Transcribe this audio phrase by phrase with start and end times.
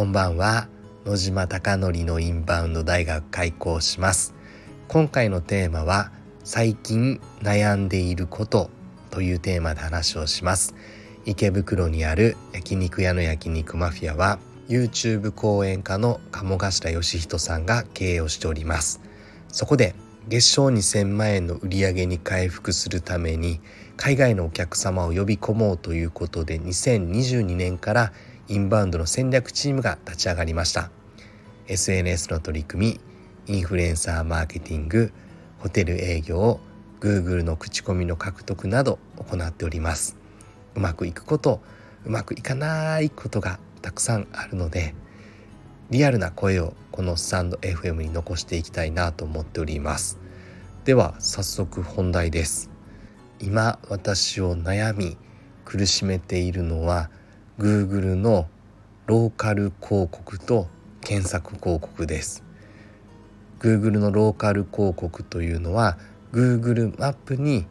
[0.00, 0.66] こんばんは
[1.04, 4.32] 野島貴則のインバウンド大学開校します。
[4.88, 6.10] 今回のテーマは
[6.42, 8.70] 最近悩んでいること
[9.10, 10.74] というテーマで話をします。
[11.26, 14.38] 池袋にある焼肉屋の焼肉マフィアは
[14.70, 19.02] YouTube 講演家の鴨頭義人さんが経営をしております。
[19.48, 19.94] そこで
[20.28, 23.60] 月賞2000万円の売り上げに回復するために
[23.98, 28.12] 海外のお客様を呼び込もうということで2022年から
[28.50, 30.90] インバウンドの戦略チームが立ち上がりました。
[31.68, 33.00] SNS の取り組
[33.46, 35.12] みインフルエンサーマーケティング
[35.60, 36.58] ホテル営業
[36.98, 40.16] Google の口コミの獲得など行っております。
[40.74, 41.60] うまくいくこと
[42.04, 44.96] うまくいかないことがたくさんあるので
[45.90, 50.18] リアルな声をこのスタンド FM に残していきたいなと思っております。
[50.84, 52.68] では早速本題です。
[53.38, 55.16] 今私を悩み
[55.64, 57.10] 苦しめているのは
[57.60, 58.48] Google の
[59.04, 60.66] ローカル広告と
[61.02, 62.42] 検索広告です。
[63.58, 65.98] Google のローカル広告というのは
[66.32, 67.66] Google マップに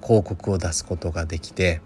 [0.00, 1.80] 広告を出すことができて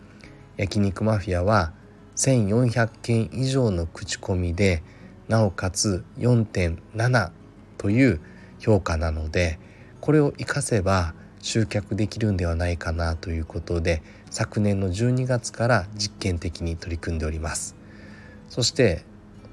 [0.59, 1.73] 焼肉マフィアは
[2.17, 4.83] 1400件以上の口コミで
[5.29, 7.31] なおかつ4.7
[7.79, 8.21] という
[8.59, 9.59] 評価なので
[10.03, 14.03] これを活かせば集客できるんではないかなということで
[14.39, 17.75] 昨年の12月から実験的に取り組んでおります。
[18.49, 19.03] そして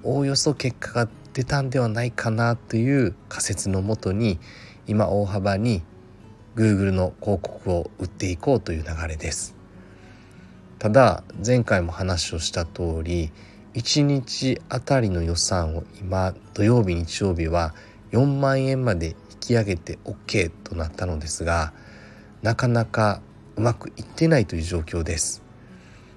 [0.03, 4.38] おおよそ結果が出たんではないかなという仮説のもとに
[4.86, 5.81] 今大幅に
[6.55, 9.55] Google の広告を売っていこうという流れです。
[10.77, 13.31] ただ前回も話をした通り
[13.73, 17.73] 1日あたりの予算を今土曜日日曜日は
[18.11, 21.73] 4万円まで引き上げて OK となったのですが
[22.44, 23.23] なかなか
[23.56, 25.44] うまくいってないという状況です。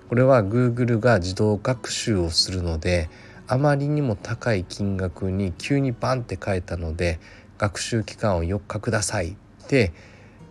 [0.08, 3.10] これは Google が自動学習をするので
[3.46, 7.20] あまりにも高い金額に急にバンって書いたので
[7.58, 9.92] 学習期間を4日くださいって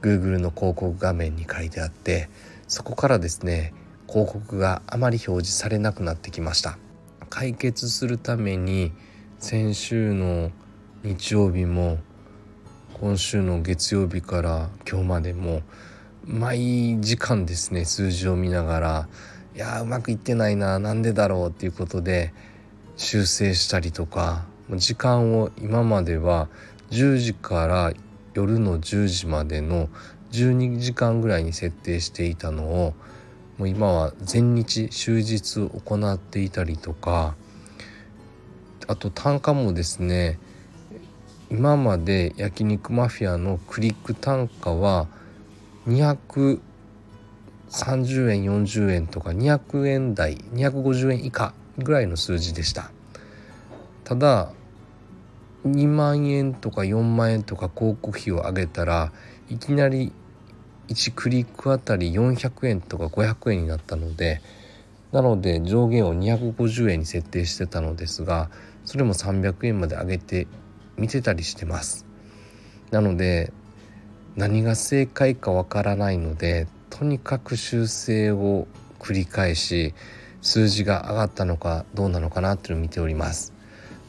[0.02, 2.30] Google の広告画面に書いてあって
[2.68, 3.74] そこからですね
[4.08, 6.78] 広告があまり表示されなくなってきました。
[7.30, 8.94] 解決するために
[9.40, 10.52] 先週の
[11.04, 12.00] 日曜日も
[13.00, 15.62] 今週の月曜日から今日までも
[16.28, 19.08] 毎時間ですね数字を見ながら
[19.56, 22.34] いやうまくいってないななんでだろうっていうことで
[22.98, 24.46] 修正したりとか
[24.76, 26.50] 時間を今までは
[26.92, 27.94] 10時から
[28.34, 29.88] 夜の10時までの
[30.32, 32.94] 12時間ぐらいに設定していたのを
[33.58, 37.36] もう今は全日終日行っていたりとか
[38.88, 40.40] あと単価もですね
[41.50, 45.08] 今まで焼肉マフィアのクリック単価は
[45.88, 46.60] 230
[48.32, 52.92] 円40円とか200円台250円以下ぐらいの数字でした。
[54.04, 54.52] ただ
[55.66, 59.12] 2万円とか4万円とか広告費を上げたら
[59.50, 60.14] いきなり
[60.88, 64.42] 1クリックあたり400円とか500円になったので
[65.12, 68.50] なので上限を250円に設定してたのですが
[68.86, 70.48] それも300円まで上げて
[70.96, 72.06] 見てたりしてます。
[72.92, 73.52] なので
[74.38, 78.68] 何が正解かわからないのでとにかく修正を
[79.00, 79.96] 繰り返し
[80.42, 83.52] 数字が上がったのかどうなのかなっていうのを見ております。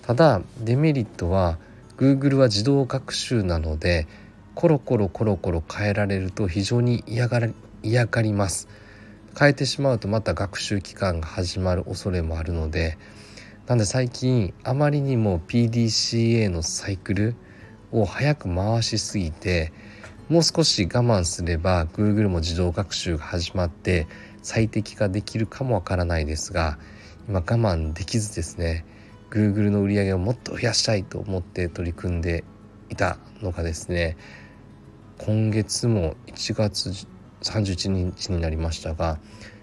[0.02, 1.58] ただデメリットは
[1.96, 4.06] Google は自動学習なので
[4.54, 7.40] コロコロコロコロ変えられると非常に嫌が
[7.82, 8.68] 嫌がります。
[9.38, 12.98] 変えてしまうとまた学習期間が始まる恐れもあるので
[13.66, 17.34] なんで最近あまりにも PDCA のサイクル
[17.92, 19.72] を早く回しすぎて
[20.28, 24.06] もう少し我慢すれば Google も自動学習が始まって
[24.42, 26.78] 最適化できるかもわからないですが
[27.26, 28.84] 今我慢できずですね
[29.30, 32.44] Google の売り上げをもっと増やしたいと思って取り組んで
[32.90, 34.18] いたのがですね
[35.16, 37.06] 今月も1月
[37.40, 39.18] 31日になりましたが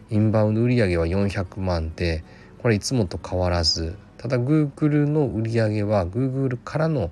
[0.09, 2.23] インバウンド売上は400万で
[2.57, 7.11] これいつもと変わらずただ Google の売り上げは Google からの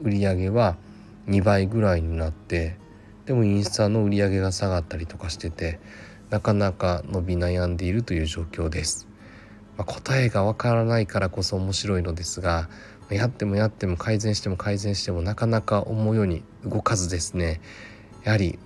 [0.00, 0.78] 売り上げは
[1.28, 2.76] 2倍ぐらいになって
[3.26, 5.80] でもインスタの売り上げが下がったりとかしてて
[6.30, 9.08] なかなか伸び悩んでいるという状況です。
[9.76, 12.68] まあ、答えがわからないからこそ面白いのですが
[13.10, 17.60] やってもやっても改善しても改善してもなかなか思うように動かずですね
[18.24, 18.58] やはり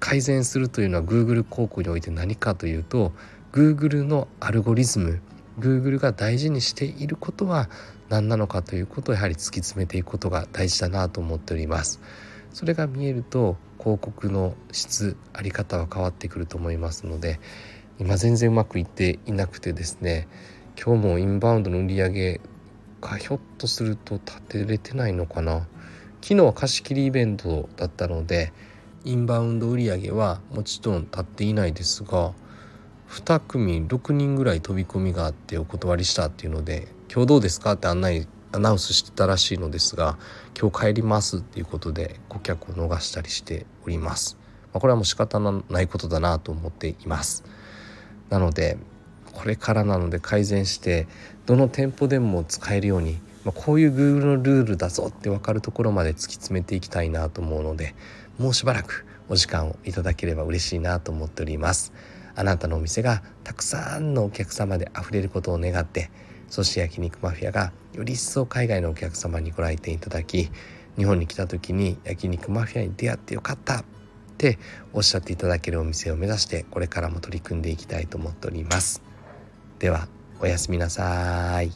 [0.00, 3.12] 改善するというのは Google 広告において何かというと
[3.52, 5.20] Google のアルゴリズム
[5.58, 7.68] Google が大事にしていることは
[8.08, 12.00] 何なのかということをやはり突き詰めていくことが大事だなと思っております。
[12.52, 17.40] それが見えると広告の質あり方は変わってくると思いますので
[17.98, 20.28] 今全然うまくいっていなくてですね
[20.82, 22.40] 今日もインバウンドの売り上げ
[23.00, 25.66] がひょっとすると立てれてないのかな
[26.20, 28.52] 昨日は貸し切りイベントだったので
[29.04, 32.32] インバウンド売り上げはもちろん立っていないですが
[33.10, 40.18] 2組6人ぐらい飛び込みがあってお断りしたっていうので「今日どうですか?」って案内アナウンスしてたらしいのですが
[40.58, 44.36] 「今日帰ります」っていうことで顧客を逃したりしております。
[44.72, 47.44] まあ、これはもう仕方のないことだなと思っています。
[48.28, 48.78] なので
[49.32, 51.06] これからなので改善して
[51.46, 57.94] どの店舗でも使えるように、まあ、こういう Google のルールだぞって分かるところまで突き詰めていきたいなと思うので
[58.38, 61.92] もうしばらくお時間をいただければ嬉しいなと思っております。
[62.38, 66.08] あなたのお店がたくさんのお客様で溢れることを願って
[66.48, 70.48] そして焼肉マフィアがより一層海外のお客様にご来店いただき
[70.96, 73.84] 日本に来た時に焼肉マフィアに出会ってよかったっ
[74.38, 74.60] て
[74.92, 79.02] おっしゃっていただけるお店を目指してこれからも取り組んでいきたいと思っております。
[79.80, 80.06] では
[80.40, 81.72] おやすみなさい。